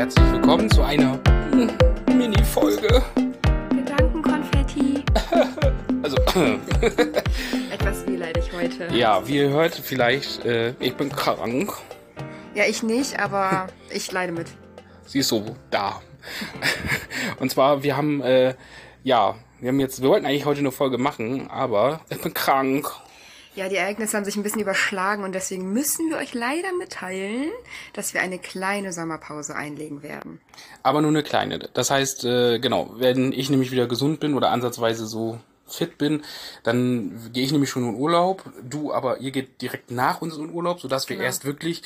[0.00, 1.20] herzlich willkommen zu einer
[2.06, 3.02] Mini-Folge.
[3.68, 5.04] Gedankenkonfetti.
[6.02, 6.16] Also,
[7.70, 8.88] Etwas wehleidig heute.
[8.96, 11.74] ja, wie ihr hört, vielleicht, äh, ich bin krank.
[12.54, 14.46] Ja, ich nicht, aber ich leide mit.
[15.04, 16.00] Sie ist so da.
[17.38, 18.54] Und zwar, wir haben, äh,
[19.04, 22.90] ja, wir haben jetzt, wir wollten eigentlich heute eine Folge machen, aber ich bin krank.
[23.56, 27.50] Ja, die Ereignisse haben sich ein bisschen überschlagen und deswegen müssen wir euch leider mitteilen,
[27.92, 30.40] dass wir eine kleine Sommerpause einlegen werden.
[30.84, 31.58] Aber nur eine kleine.
[31.58, 36.22] Das heißt, äh, genau, wenn ich nämlich wieder gesund bin oder ansatzweise so fit bin,
[36.62, 38.44] dann gehe ich nämlich schon in Urlaub.
[38.62, 41.26] Du aber, ihr geht direkt nach uns in Urlaub, sodass wir Genau.
[41.26, 41.82] erst wirklich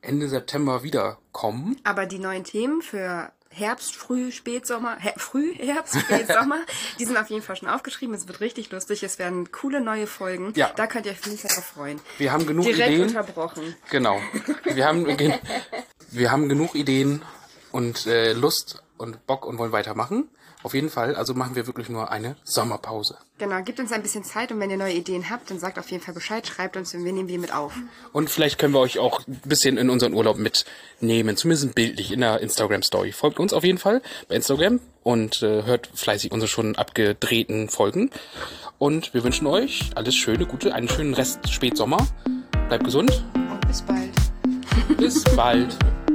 [0.00, 1.76] Ende September wiederkommen.
[1.84, 6.60] Aber die neuen Themen für Herbst, Früh, Spätsommer, Her Früh, Herbst, Spätsommer,
[6.98, 8.14] die sind auf jeden Fall schon aufgeschrieben.
[8.14, 9.02] Es wird richtig lustig.
[9.02, 10.52] Es werden coole neue Folgen.
[10.56, 10.70] Ja.
[10.76, 12.00] Da könnt ihr euch auf jeden Fall drauf freuen.
[12.18, 13.08] Wir haben genug Direkt Ideen.
[13.08, 13.74] unterbrochen.
[13.90, 14.20] Genau.
[14.64, 15.06] Wir haben,
[16.10, 17.22] wir haben genug Ideen
[17.72, 20.28] und äh, Lust und Bock und wollen weitermachen.
[20.64, 23.16] Auf jeden Fall, also machen wir wirklich nur eine Sommerpause.
[23.38, 25.88] Genau, gebt uns ein bisschen Zeit und wenn ihr neue Ideen habt, dann sagt auf
[25.90, 27.74] jeden Fall Bescheid, schreibt uns und wir nehmen die mit auf.
[28.12, 32.20] Und vielleicht können wir euch auch ein bisschen in unseren Urlaub mitnehmen, zumindest bildlich in
[32.20, 33.12] der Instagram-Story.
[33.12, 38.10] Folgt uns auf jeden Fall bei Instagram und äh, hört fleißig unsere schon abgedrehten Folgen.
[38.78, 42.04] Und wir wünschen euch alles Schöne, Gute, einen schönen Rest Spätsommer.
[42.68, 43.24] Bleibt gesund.
[43.34, 44.10] Und bis bald.
[44.98, 45.78] Bis bald.